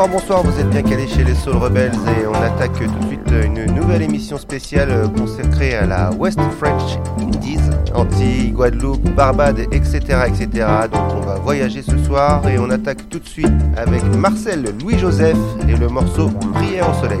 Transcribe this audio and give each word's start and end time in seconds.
Bonsoir, 0.00 0.18
bonsoir, 0.18 0.42
vous 0.42 0.58
êtes 0.58 0.70
bien 0.70 0.82
calés 0.82 1.06
chez 1.06 1.24
les 1.24 1.34
Soul 1.34 1.56
Rebels 1.56 1.92
et 1.92 2.26
on 2.26 2.32
attaque 2.32 2.72
tout 2.72 2.86
de 2.86 3.06
suite 3.06 3.20
une 3.44 3.66
nouvelle 3.74 4.00
émission 4.00 4.38
spéciale 4.38 4.88
euh, 4.90 5.08
consacrée 5.08 5.74
à 5.74 5.84
la 5.84 6.10
West 6.12 6.40
French 6.58 6.96
Indies, 7.20 7.58
Antilles, 7.94 8.52
Guadeloupe, 8.52 9.10
Barbade, 9.10 9.58
etc., 9.70 9.98
etc. 10.26 10.66
Donc 10.90 11.02
on 11.16 11.20
va 11.20 11.34
voyager 11.34 11.82
ce 11.82 11.98
soir 11.98 12.48
et 12.48 12.58
on 12.58 12.70
attaque 12.70 13.10
tout 13.10 13.18
de 13.18 13.28
suite 13.28 13.52
avec 13.76 14.02
Marcel 14.16 14.64
Louis-Joseph 14.80 15.36
et 15.68 15.76
le 15.76 15.88
morceau 15.88 16.30
Prière 16.54 16.88
au 16.88 16.94
soleil. 16.94 17.20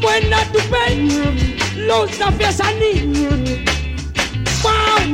Moi 0.00 0.20
n'a 0.28 0.44
tout 0.52 0.62
paye. 0.70 1.08
L'autre 1.76 2.14
ça 2.14 2.30
fait 2.38 2.52
sa 2.52 2.64
ni. 2.74 2.92
Wow. 4.62 5.08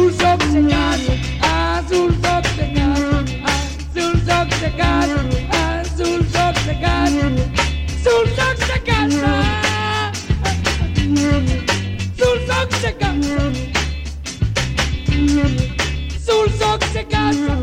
Le 0.00 0.18
soc 0.18 0.40
c'est 0.52 0.66
gaz, 0.68 1.00
ah 1.42 1.82
sous 1.88 2.08
le 2.08 2.14
soc 2.14 2.44
c'est 2.56 2.72
gaz, 2.72 3.00
ah 3.12 3.90
sous 3.94 4.08
le 4.08 4.14
soc 4.24 4.48
c'est 4.60 4.76
gaz, 4.76 5.10
ah 5.52 5.82
le 5.98 6.24
soc 6.32 6.56
c'est 6.66 6.80
gaz. 6.80 7.10
Sul 8.02 8.26
soc 8.34 8.56
se 8.58 8.78
casa 8.80 9.32
Sul 12.16 12.38
soc 12.46 12.72
se 12.80 12.92
casa 12.92 13.42
Sul 16.24 16.50
soc 16.58 16.84
se 16.92 17.02
casa 17.04 17.56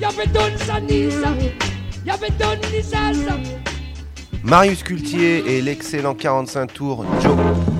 Ya 0.00 0.10
beton 0.12 0.52
sanisa 0.58 1.30
Ya 1.30 1.40
beton 1.40 1.50
nisasa 1.50 1.73
Marius 4.44 4.82
Cultier 4.82 5.56
et 5.56 5.62
l'excellent 5.62 6.14
45 6.14 6.72
tours 6.72 7.04
Joe. 7.20 7.73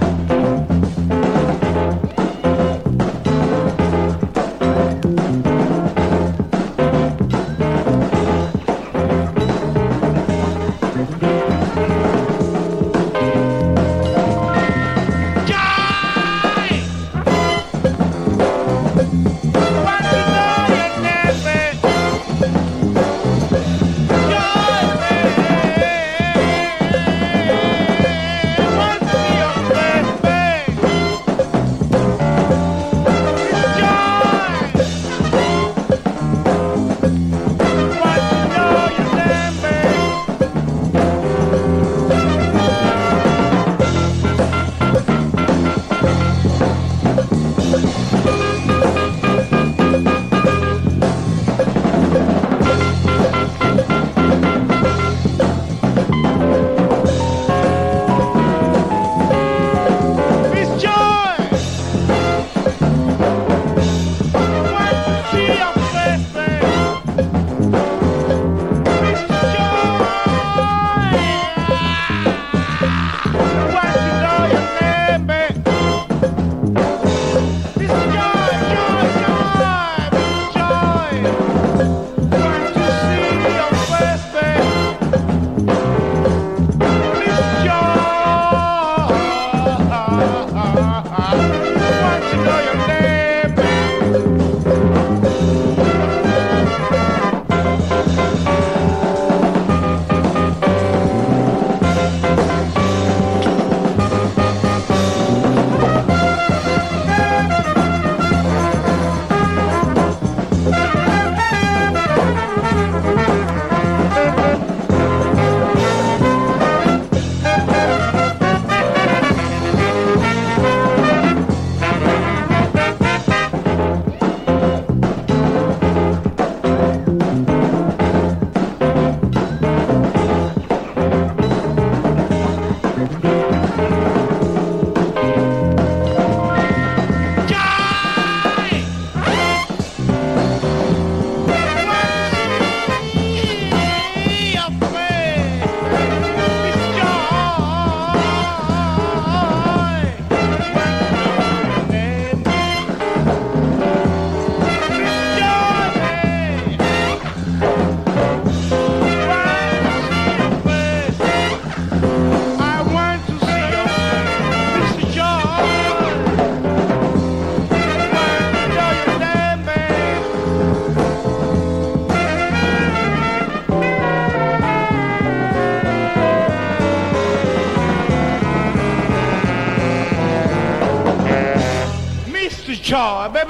Ciao, 182.94 183.28
baby! 183.28 183.48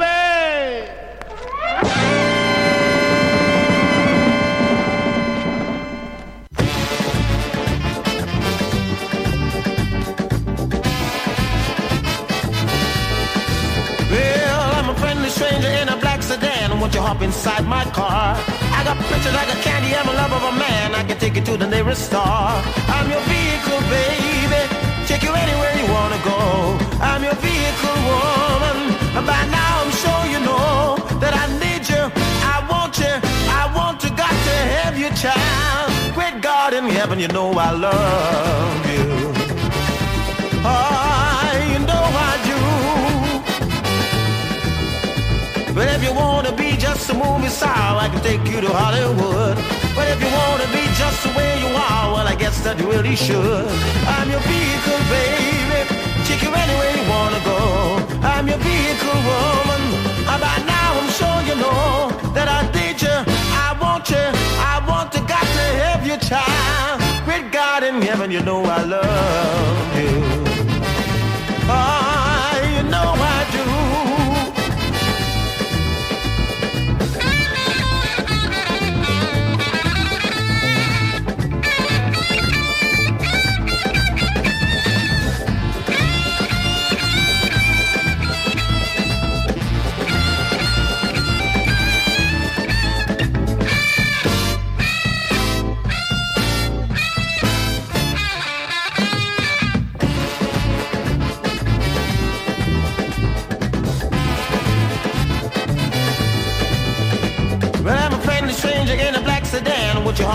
Well, 14.08 14.72
I'm 14.72 14.88
a 14.88 14.94
friendly 14.96 15.28
stranger 15.28 15.68
in 15.68 15.90
a 15.90 15.96
black 15.98 16.22
sedan. 16.22 16.80
Won't 16.80 16.94
you 16.94 17.02
hop 17.02 17.20
inside 17.20 17.66
my 17.66 17.84
car? 17.92 18.38
I 18.38 18.82
got 18.82 18.96
pictures 18.96 19.34
like 19.34 19.52
a 19.52 19.60
candy. 19.60 19.94
I'm 19.94 20.08
a 20.08 20.14
love 20.14 20.32
of 20.32 20.42
a 20.42 20.58
man. 20.58 20.94
I 20.94 21.04
can 21.04 21.18
take 21.18 21.36
you 21.36 21.44
to 21.44 21.58
the 21.58 21.66
nearest 21.66 22.06
star. 22.06 22.62
I'm 22.88 23.10
your 23.10 23.20
vehicle, 23.28 23.80
baby. 23.92 24.62
Take 25.06 25.22
you 25.22 25.34
anywhere 25.34 25.72
you 25.76 25.92
wanna 25.92 26.20
go. 26.24 26.38
I'm 27.02 27.22
your 27.22 27.34
vehicle, 27.34 27.96
woman. 28.08 28.63
By 29.22 29.46
now 29.46 29.82
I'm 29.82 29.92
sure 30.02 30.22
you 30.34 30.40
know 30.40 30.98
that 31.22 31.32
I 31.32 31.46
need 31.62 31.88
you. 31.88 32.02
I 32.54 32.56
want 32.68 32.98
you. 32.98 33.14
I 33.60 33.72
want 33.74 34.00
to, 34.00 34.08
got 34.10 34.34
to 34.48 34.56
have 34.76 34.98
you, 34.98 35.08
child. 35.14 35.88
Great 36.14 36.42
God 36.42 36.74
in 36.74 36.84
heaven, 36.84 37.18
you 37.18 37.28
know 37.28 37.52
I 37.52 37.70
love 37.70 38.86
you. 38.92 39.32
Oh, 40.66 41.50
you 41.72 41.78
know 41.88 42.04
I 42.30 42.32
do. 42.50 42.58
But 45.74 45.88
if 45.88 46.02
you 46.04 46.12
wanna 46.12 46.52
be 46.52 46.76
just 46.76 47.08
a 47.10 47.14
movie 47.14 47.48
star, 47.48 47.98
I 48.04 48.08
can 48.08 48.20
take 48.22 48.44
you 48.52 48.60
to 48.60 48.68
Hollywood. 48.68 49.56
But 49.96 50.06
if 50.08 50.20
you 50.22 50.30
wanna 50.40 50.66
be 50.72 50.84
just 51.00 51.22
the 51.24 51.30
way 51.38 51.50
you 51.62 51.70
are, 51.74 52.12
well, 52.12 52.26
I 52.26 52.34
guess 52.34 52.60
that 52.64 52.78
you 52.78 52.90
really 52.90 53.16
should. 53.16 53.68
I'm 54.06 54.28
your 54.30 54.40
vehicle, 54.40 55.00
baby. 55.08 55.80
Take 56.26 56.42
you 56.42 56.52
anywhere 56.52 56.92
you 56.98 57.04
wanna 57.08 57.40
go. 57.44 58.03
I'm 58.24 58.48
your 58.48 58.58
vehicle, 58.58 59.18
woman. 59.30 59.82
By 60.44 60.56
now, 60.66 60.98
I'm 61.00 61.10
sure 61.18 61.38
you 61.48 61.54
know 61.60 62.10
that 62.34 62.48
I 62.48 62.60
need 62.76 63.00
you. 63.00 63.16
I 63.66 63.76
want 63.80 64.10
you. 64.10 64.24
I 64.72 64.84
want 64.88 65.12
to, 65.12 65.20
got 65.20 65.46
to 65.58 65.66
have 65.82 66.06
you, 66.06 66.16
child. 66.16 67.00
Great 67.24 67.52
God 67.52 67.82
in 67.84 68.02
heaven, 68.02 68.30
you 68.30 68.40
know 68.40 68.64
I 68.64 68.82
love 68.82 69.98
you. 69.98 70.43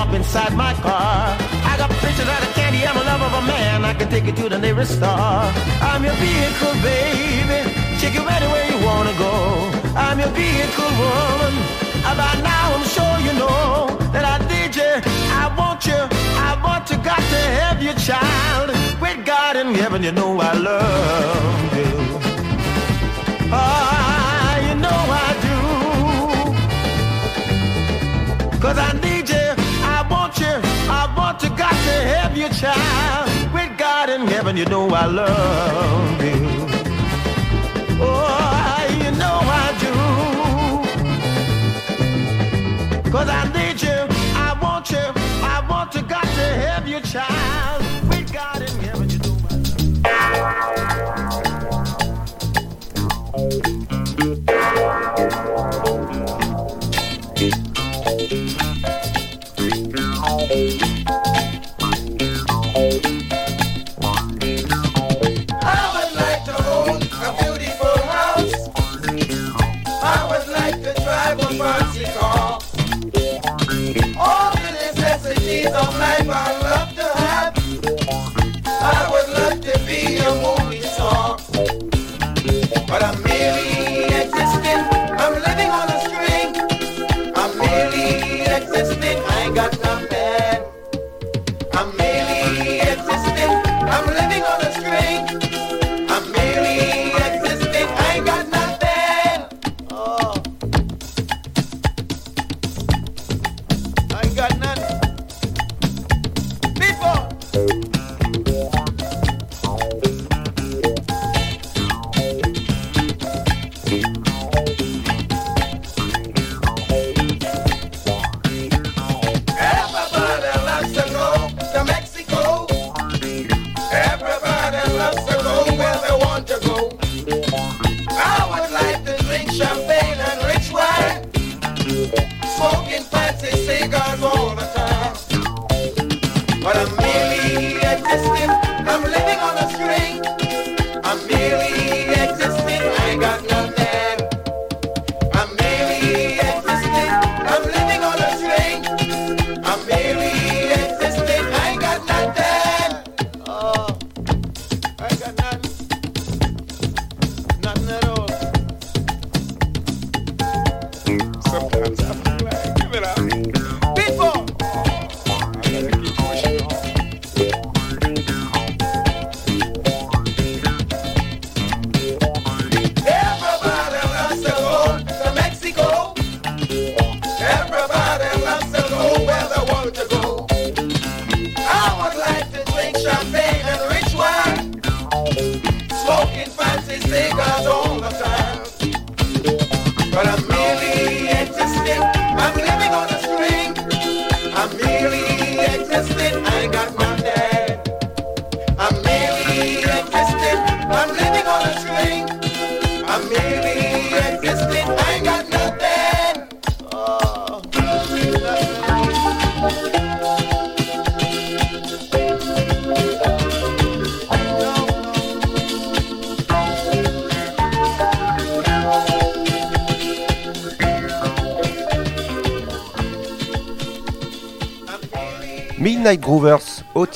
You 0.10 0.16
hop 0.16 0.16
inside 0.16 0.56
my 0.56 0.74
car? 0.75 1.38
I 1.66 1.75
got 1.78 1.89
pictures 2.01 2.28
out 2.28 2.42
of 2.42 2.54
candy. 2.56 2.86
I'm 2.86 2.98
a 2.98 3.04
love 3.04 3.22
of 3.22 3.34
a 3.44 3.48
man. 3.48 3.86
I 3.86 3.94
can 3.94 4.10
take 4.10 4.25
you 4.25 4.34
to 4.34 4.50
the 4.50 4.58
nearest 4.58 4.96
star. 4.98 5.51
I'm 5.82 6.04
your 6.04 6.13
vehicle, 6.13 6.74
baby. 6.82 7.70
Take 8.00 8.13
you 8.16 8.28
anywhere 8.28 8.66
you 8.72 8.86
wanna 8.86 9.13
go. 9.18 9.72
I'm 9.96 10.20
your 10.20 10.30
vehicle, 10.30 10.92
woman. 11.01 11.54
By 12.20 12.36
now, 12.42 12.75
I'm 12.75 12.86
sure 12.96 13.20
you 13.28 13.34
know 13.39 13.88
that 14.13 14.25
I 14.25 14.38
need 14.51 14.75
you. 14.75 14.94
I 15.42 15.46
want 15.58 15.86
you. 15.86 16.00
I 16.50 16.51
want 16.63 16.88
to, 16.88 16.96
got 16.98 17.24
to 17.34 17.42
have 17.60 17.82
you, 17.82 17.94
child. 17.94 18.70
With 19.00 19.25
God 19.25 19.56
in 19.56 19.74
heaven, 19.75 20.04
you 20.04 20.12
know 20.12 20.39
I 20.39 20.54
love 20.54 21.78
you. 21.82 21.94
Ah, 23.51 24.58
you 24.68 24.75
know 24.84 25.01
I 25.25 25.30
do. 25.48 25.58
Cause 28.60 28.78
I 28.78 28.99
have 32.20 32.38
you, 32.38 32.50
child. 32.50 33.30
With 33.54 33.78
God 33.78 34.10
in 34.10 34.28
heaven, 34.28 34.58
you 34.58 34.66
know 34.66 34.90
I 34.90 35.06
love 35.06 36.24
you. 36.24 36.40
Oh, 38.02 38.88
you 39.04 39.12
know 39.22 39.38
I 39.64 39.68
do. 39.84 39.94
Cause 43.12 43.30
I 43.30 43.44
need 43.58 43.82
you, 43.82 44.00
I 44.48 44.50
want 44.62 44.92
you, 44.92 45.06
I 45.56 45.66
want 45.70 45.92
to, 45.94 46.02
God 46.04 46.28
to 46.40 46.48
have 46.66 46.88
you, 46.88 47.00
child. 47.02 47.82
With 48.10 48.32
God 48.32 48.62
in 48.62 48.76
heaven, 48.86 49.10
you 49.10 49.18
know 49.26 49.36
I 49.50 49.56
love 49.56 51.06
you. 51.06 51.09
Necessities 75.80 76.28
of 76.30 76.59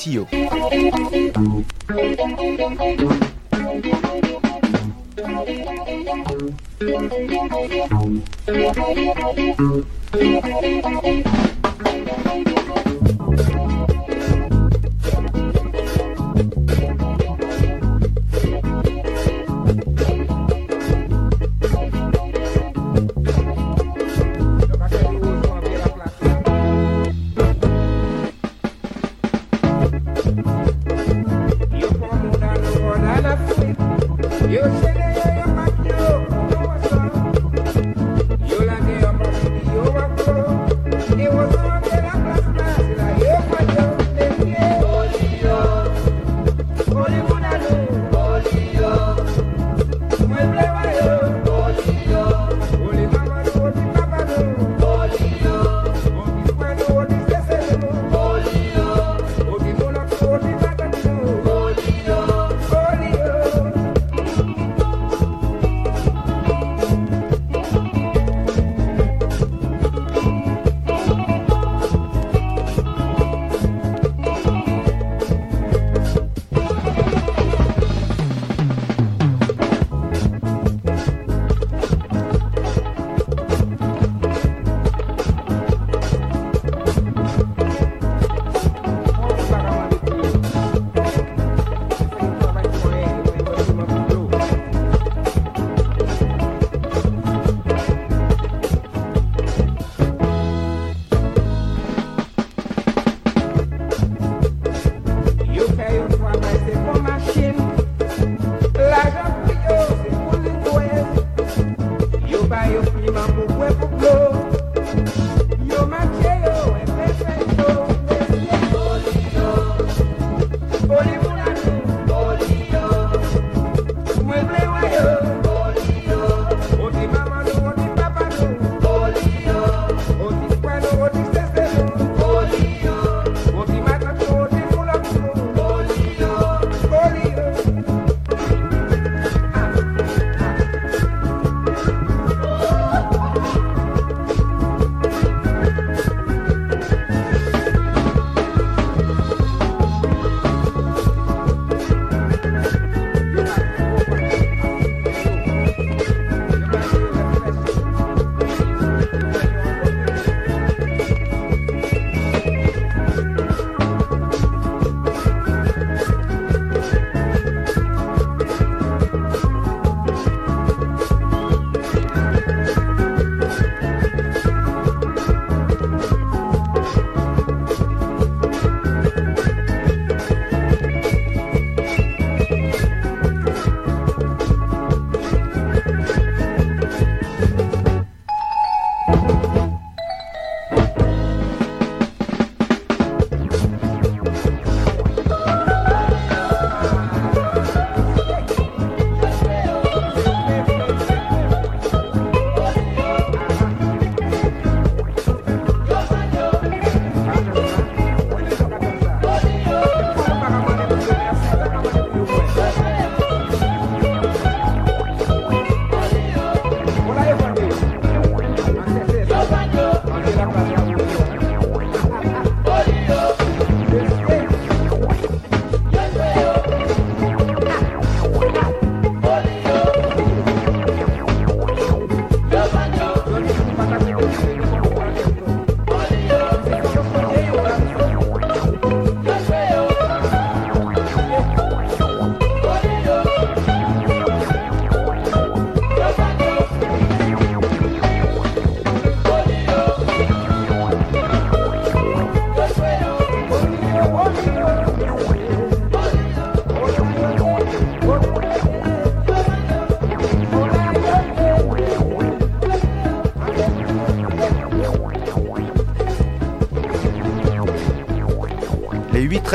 Tio. 0.04 0.26
Thank 12.34 12.58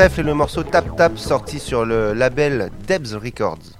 Les 0.00 0.06
8 0.06 0.08
trèfles 0.08 0.20
et 0.20 0.30
le 0.30 0.34
morceau 0.34 0.62
Tap 0.62 0.96
Tap 0.96 1.18
sorti 1.18 1.58
sur 1.58 1.84
le 1.84 2.14
label 2.14 2.70
Debs 2.86 3.12
Records. 3.22 3.79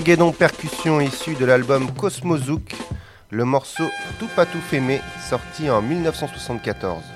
Guédon 0.00 0.32
percussion 0.32 1.00
issue 1.00 1.34
de 1.34 1.44
l'album 1.44 1.90
Cosmozouk, 1.92 2.74
le 3.30 3.44
morceau 3.44 3.88
Tout 4.18 4.28
pas 4.34 4.44
tout 4.44 4.60
fémé 4.60 5.00
sorti 5.28 5.70
en 5.70 5.80
1974. 5.80 7.15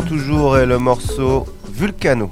Toujours 0.00 0.56
est 0.56 0.64
le 0.64 0.78
morceau 0.78 1.44
Vulcano. 1.70 2.30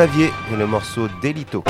Xavier 0.00 0.30
et 0.50 0.56
le 0.56 0.66
morceau 0.66 1.08
Delito. 1.20 1.62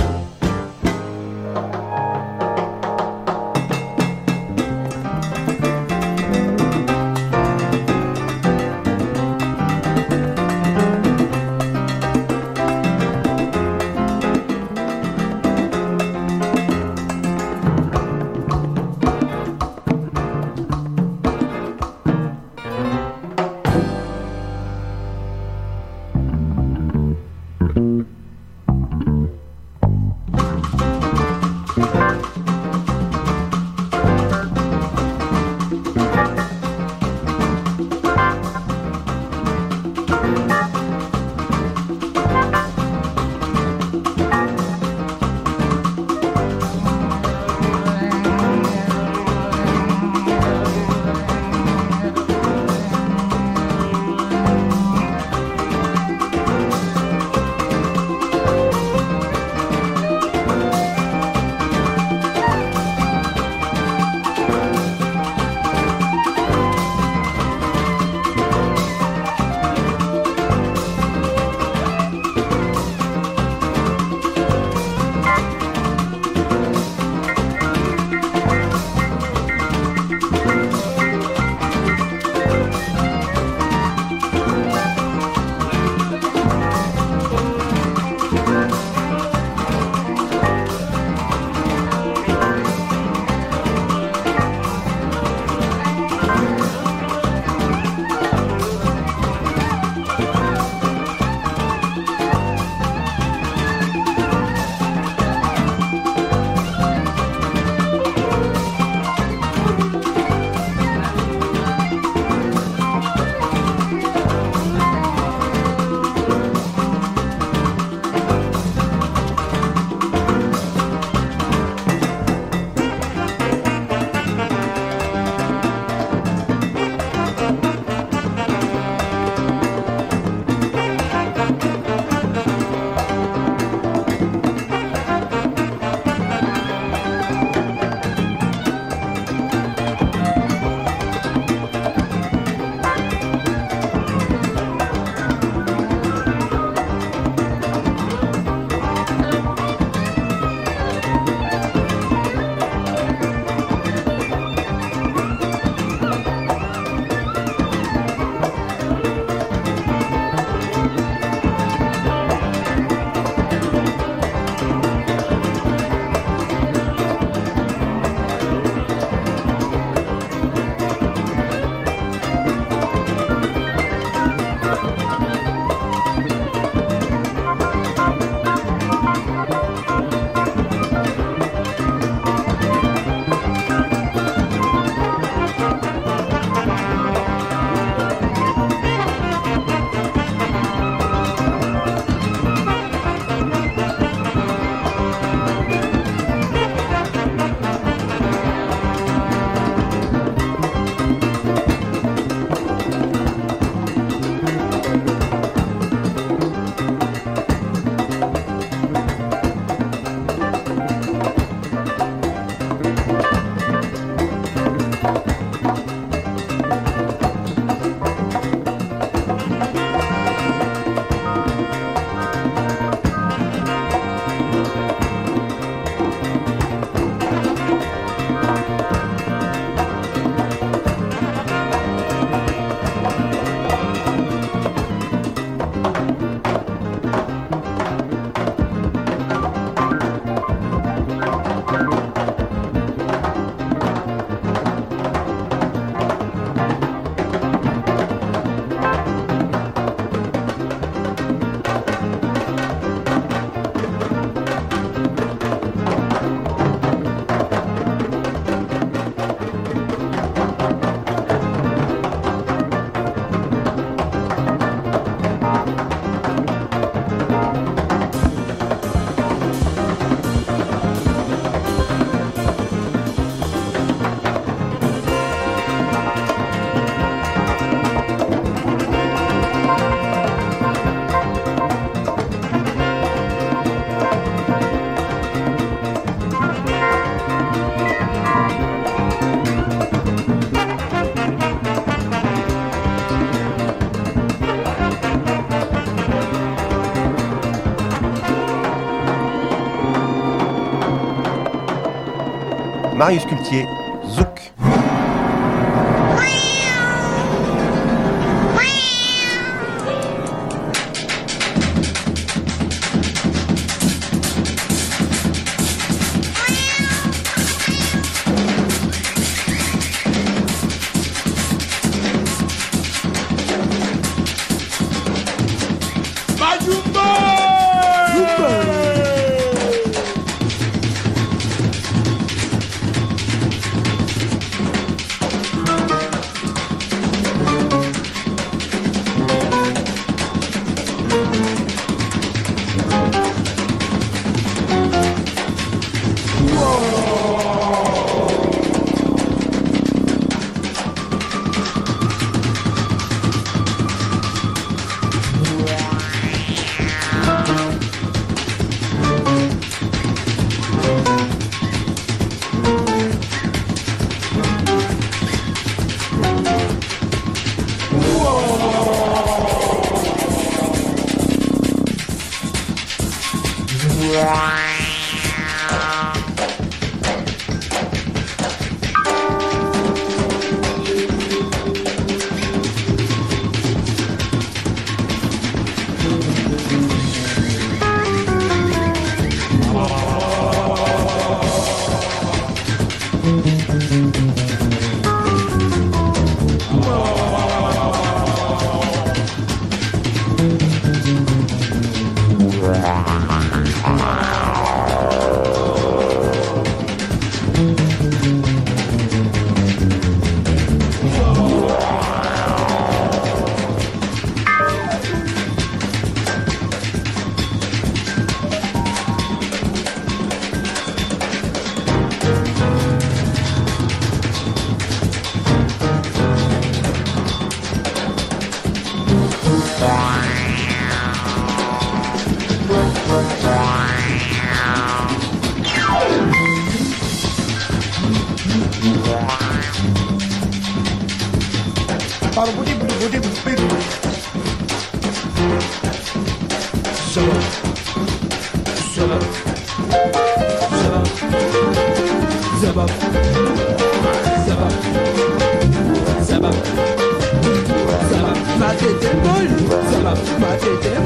Marius 303.00 303.24
Cultier. 303.24 303.79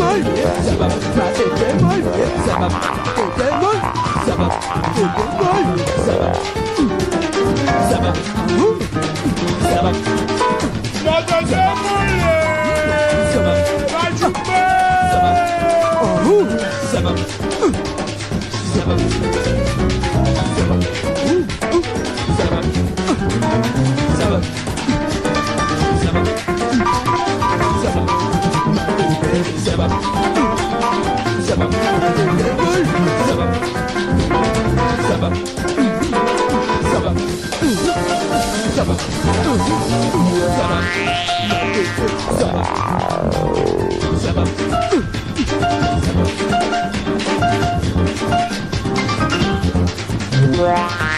seven 0.04 0.34
ça 0.64 0.74
va, 0.76 0.88
ma 0.88 0.94
Pokémon, 1.30 1.98
ça 2.46 2.54
va, 2.58 2.68
Pokémon, 3.14 3.78
ça 4.26 4.34
va, 4.34 4.48
Pokémon, 4.94 5.76
ça 6.04 6.14
va, 6.14 6.28
ça 7.88 7.98
va, 8.00 8.12
ça 9.70 9.82
va. 9.82 9.90
La 11.04 11.16
deuxième 11.22 11.80
Ça 13.32 13.40
va, 13.40 13.52
va 13.54 14.16
Ça 15.10 15.18
va, 15.20 15.42
ça 16.92 17.00
va, 17.00 17.12
ça 18.74 18.84
va. 18.86 19.63
Wow. 50.56 51.13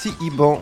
Si 0.00 0.12
bon. 0.30 0.60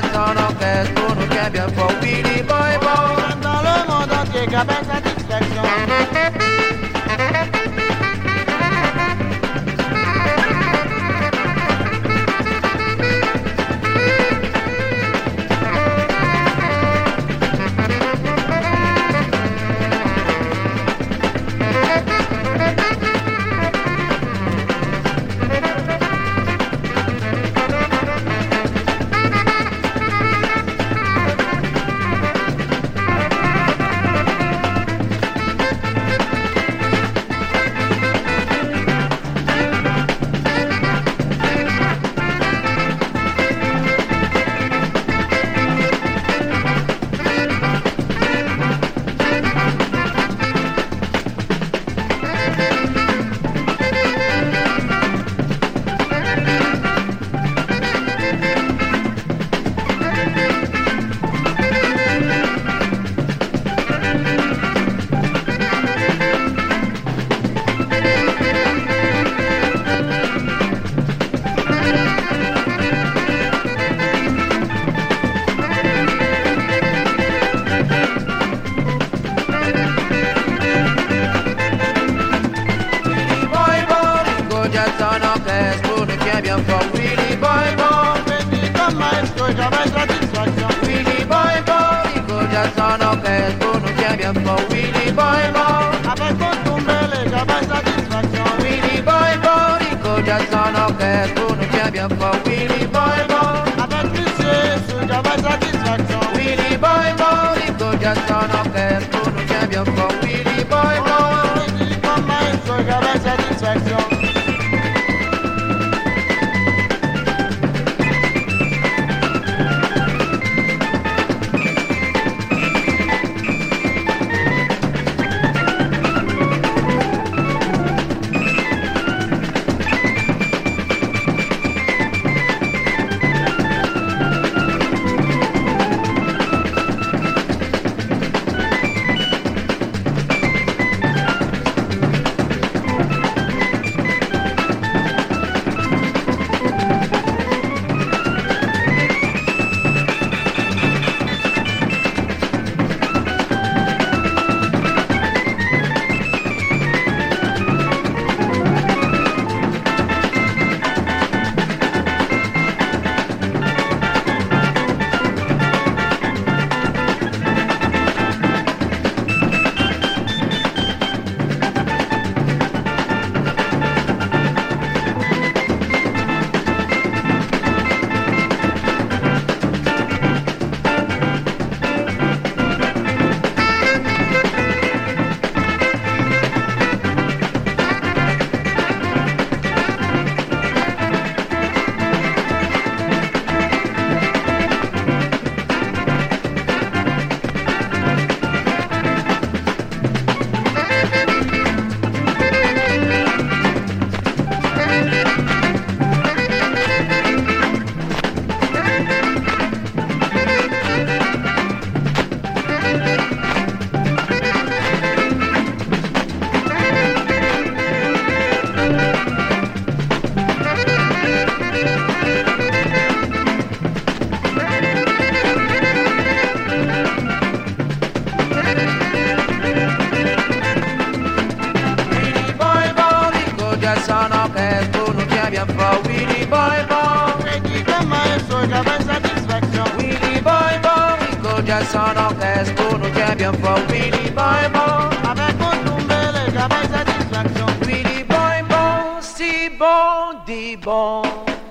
ya 0.00 0.12
sono 0.12 0.54
che 0.58 0.92
tu 0.92 1.14
non 1.14 1.28
cambia 1.28 1.64
un 1.64 1.72
po' 1.72 1.92
Billy 2.00 2.42
Boy 2.42 2.78
Boy 2.78 3.14
Cantalo 3.14 3.80
in 3.80 3.84
modo 3.86 4.30
che 4.30 4.46
capisca 4.46 4.92
la 4.92 5.00
distrazione 5.00 6.05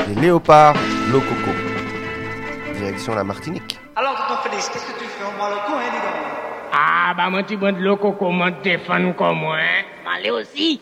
Les 0.08 0.16
léopards 0.22 0.76
Lococo. 1.12 1.52
Direction 2.76 3.16
la 3.16 3.24
Martinique. 3.24 3.80
Alors, 3.96 4.16
tonton 4.16 4.42
Félix, 4.44 4.70
qu'est-ce 4.70 4.86
que 4.86 5.00
tu 5.00 5.06
fais 5.06 5.24
On 5.24 5.38
boit 5.38 5.50
le 5.50 5.56
coup, 5.56 5.78
hein, 5.78 5.90
dis 5.92 5.98
donc? 5.98 6.16
Ah, 6.74 7.14
bah, 7.16 7.30
mon 7.30 7.42
petit 7.42 7.56
bon 7.56 7.76
de 7.76 7.82
loco, 7.82 8.12
comment 8.12 8.50
défendre 8.64 9.16
comme 9.16 9.40
moi, 9.40 9.56
hein? 9.58 9.84
M'aller 10.06 10.30
aussi. 10.32 10.82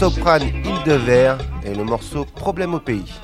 Soprane 0.00 0.44
Île 0.64 0.82
de 0.86 0.94
Verre 0.94 1.36
et 1.62 1.74
le 1.74 1.84
morceau 1.84 2.24
Problème 2.24 2.72
au 2.72 2.80
pays. 2.80 3.19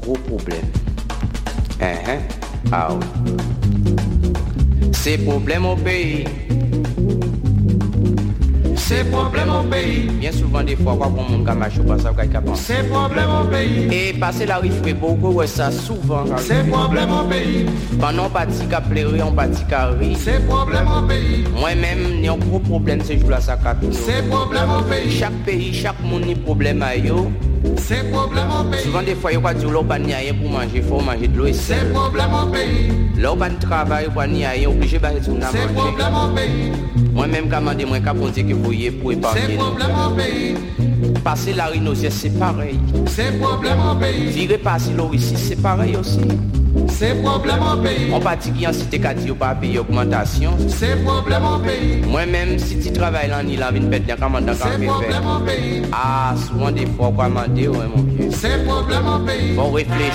Gros, 0.00 0.14
problème. 0.14 0.64
Hein, 1.80 1.94
hein? 2.06 2.18
Ah 2.72 2.88
oui. 2.92 3.32
C'est 4.92 5.18
problème 5.18 5.66
au 5.66 5.76
pays. 5.76 6.24
C'est 8.76 9.04
problème 9.04 9.50
au 9.50 9.62
pays. 9.62 10.10
Bien 10.18 10.32
souvent, 10.32 10.62
des 10.62 10.76
fois, 10.76 10.96
quoi, 10.96 11.08
pour 11.08 11.22
mon 11.30 11.38
gars, 11.44 11.54
macho, 11.54 11.82
pas 11.84 11.98
ça. 11.98 12.12
C'est 12.54 12.88
problème 12.90 13.28
au 13.40 13.46
pays. 13.46 13.88
Et 13.92 14.12
passer 14.14 14.46
la 14.46 14.56
rive 14.58 14.82
beaucoup, 14.98 15.28
ouais, 15.28 15.46
ça, 15.46 15.70
souvent. 15.70 16.24
C'est 16.38 16.68
problème 16.68 17.10
au 17.10 17.24
pays. 17.28 17.66
Pendant 18.00 18.26
on 18.26 18.30
partit 18.30 18.66
qu'à 18.66 18.80
pleurer, 18.80 19.22
on 19.22 19.32
partit 19.32 19.64
qu'à 19.64 19.86
rire. 19.86 20.16
C'est 20.18 20.44
problème 20.46 20.88
au 20.88 21.06
pays. 21.06 21.44
Moi-même, 21.58 22.20
j'ai 22.20 22.28
un 22.28 22.36
gros 22.36 22.58
problème, 22.58 23.00
c'est 23.04 23.18
jour 23.18 23.30
là, 23.30 23.40
ça. 23.40 23.56
C'est 23.92 24.28
problème 24.28 24.70
au 24.78 24.82
pays. 24.82 25.10
Chaque 25.10 25.44
pays, 25.46 25.72
chaque 25.72 26.02
monde, 26.02 26.24
a 26.28 26.34
problème 26.44 26.82
à 26.82 26.96
yo. 26.96 27.30
C'est 27.76 28.10
problème 28.10 28.48
au 28.58 28.64
pays. 28.70 28.80
Souvent, 28.84 29.02
des 29.02 29.14
fois, 29.14 29.32
il 29.32 29.34
y 29.34 29.38
a 29.38 29.40
pas 29.84 29.98
ni 29.98 30.14
rien 30.14 30.32
pour 30.34 30.50
manger, 30.50 30.82
faut 30.82 31.00
manger 31.00 31.28
de 31.28 31.36
l'eau 31.38 31.46
et 31.46 31.52
C'est 31.52 31.92
problème 31.92 32.30
au 32.32 32.46
pays. 32.46 32.90
Là, 33.18 33.34
pas 33.36 33.50
de 33.50 33.56
travail, 33.60 34.08
pas 34.14 34.26
ni 34.26 34.46
rien, 34.46 34.68
obligé 34.68 34.98
de 34.98 35.04
à 35.42 35.48
C'est 35.50 35.58
manger. 35.58 35.74
problème 35.74 36.14
au 36.14 36.34
pays. 36.34 36.72
Moi-même, 37.12 37.48
quand 37.50 37.60
je 37.78 37.84
moi, 37.86 37.98
quand 38.00 38.14
on 38.20 38.28
dit 38.28 38.44
que 38.44 38.54
vous 38.54 38.72
y 38.72 38.90
pour 38.90 39.10
C'est 39.12 39.16
épargner. 39.18 39.56
nous. 39.56 39.58
problème 39.64 39.90
au 40.06 40.14
pays. 40.14 40.54
Passer 41.22 41.52
la 41.52 41.66
rhinocéros, 41.66 42.14
c'est 42.14 42.38
pareil. 42.38 42.78
C'est 43.06 43.38
problème 43.38 43.78
au 43.92 43.94
pays. 43.96 44.26
Virer 44.30 44.58
passer 44.58 44.92
l'eau 44.96 45.10
ici, 45.12 45.34
c'est 45.36 45.60
pareil 45.60 45.96
aussi. 45.96 46.18
C'est 46.88 47.14
problème 47.22 47.60
au 47.62 47.76
pays. 47.82 48.10
Mon 48.10 48.20
parti 48.20 48.50
en 48.66 48.72
cité 48.72 48.98
Kadhi 48.98 49.30
ou 49.30 49.34
pas 49.34 49.54
paye 49.54 49.78
augmentation. 49.78 50.52
C'est 50.68 51.02
problème 51.04 51.42
au 51.44 51.58
pays. 51.58 52.02
Moi 52.06 52.26
même 52.26 52.58
si 52.58 52.78
tu 52.78 52.92
travailles 52.92 53.28
là, 53.28 53.42
il 53.46 53.62
a 53.62 53.70
une 53.70 53.88
bête 53.88 54.06
de 54.06 54.14
commandant 54.14 54.52
qui 54.54 54.62
a 54.62 54.70
fait. 54.78 55.82
Ah, 55.92 56.34
souvent 56.46 56.70
des 56.70 56.86
fois, 56.86 57.08
on 57.08 57.24
demander, 57.24 57.68
ouais 57.68 57.86
mon 57.94 58.02
vieux. 58.02 58.30
C'est 58.30 58.64
problème 58.64 59.06
au 59.06 59.18
pays. 59.24 59.54
Bon 59.54 59.70
réfléchir. 59.70 60.10